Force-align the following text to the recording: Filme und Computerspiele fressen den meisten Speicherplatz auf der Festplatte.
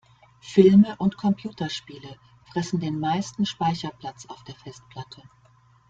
Filme 0.41 0.95
und 0.97 1.15
Computerspiele 1.15 2.17
fressen 2.51 2.79
den 2.79 2.99
meisten 2.99 3.45
Speicherplatz 3.45 4.25
auf 4.25 4.43
der 4.45 4.55
Festplatte. 4.55 5.21